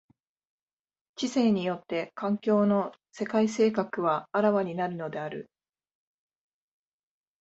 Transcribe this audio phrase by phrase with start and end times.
[1.15, 5.51] 知性によって環境の世界性格は顕わになるのである。